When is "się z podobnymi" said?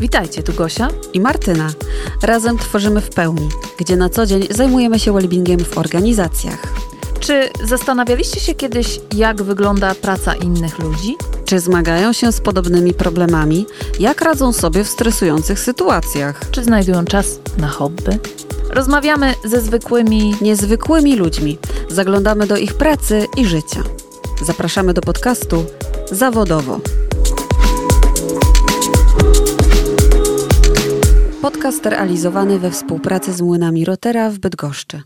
12.12-12.94